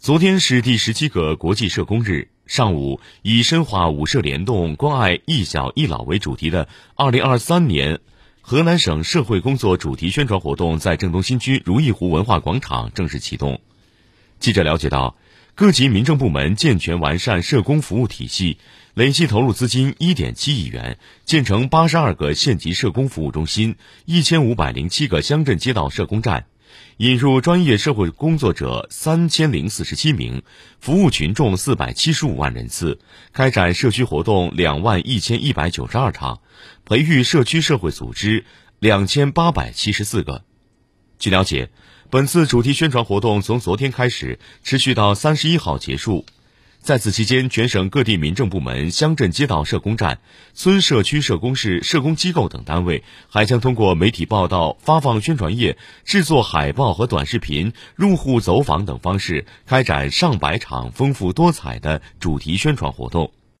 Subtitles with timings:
[0.00, 2.28] 昨天是第十七个国际社工日。
[2.46, 8.00] 上午，以“深化五社联动，关爱一小一老”为主题的二零二三年
[8.40, 13.60] 河南省社会工作主题宣传活动在郑东新区如意湖文化广场正式启动。
[14.38, 15.18] 记者了解到，
[15.54, 18.56] 各级民政部门健全完善社工服务体系，
[18.94, 20.96] 累计投入资金一点七亿元，
[21.26, 23.76] 建成八十二个县级社工服务中心，
[24.06, 26.46] 一千五百零七个乡镇街道社工站。
[26.98, 30.42] 引入专业社会工作者三千零四十七名，
[30.80, 32.98] 服务群众四百七十五万人次，
[33.32, 36.40] 开展社区活动两万一千一百九十二场，
[36.84, 38.44] 培育社区社会组织
[38.78, 40.44] 两千八百七十四个。
[41.18, 41.70] 据了解，
[42.10, 46.26] 本次主题宣传活动从昨天开始，持续到三十一号结束。
[46.82, 50.18] 在此期间，全省各地民政部门、乡镇街道社工站、
[50.54, 63.30] 村社区社工室、社工机构等单位，还将通过媒体报道、发放宣传页、制作海报和短视频、入户走访等方式，开展上百场丰富多彩的主题宣传活动。